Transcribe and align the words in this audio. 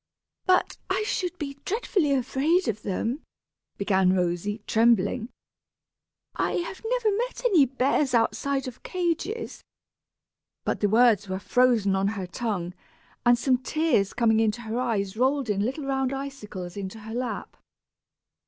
"But 0.47 0.77
I 0.89 1.03
should 1.03 1.37
be 1.37 1.59
dreadfully 1.63 2.11
afraid 2.11 2.67
of 2.67 2.81
them," 2.81 3.21
began 3.77 4.13
Rosy, 4.13 4.63
trembling. 4.65 5.29
"I 6.35 6.53
have 6.53 6.81
never 6.83 7.15
met 7.15 7.45
any 7.45 7.67
bears 7.67 8.15
outside 8.15 8.67
of 8.67 8.81
cages;" 8.81 9.63
but 10.63 10.79
the 10.79 10.89
words 10.89 11.29
were 11.29 11.37
frozen 11.37 11.95
on 11.95 12.07
her 12.17 12.25
tongue, 12.25 12.73
and 13.27 13.37
some 13.37 13.59
tears 13.59 14.13
coming 14.13 14.39
into 14.39 14.61
her 14.61 14.79
eyes 14.79 15.15
rolled 15.17 15.51
in 15.51 15.61
little 15.63 15.85
round 15.85 16.13
icicles 16.13 16.75
into 16.75 17.01
her 17.01 17.13
lap. 17.13 17.55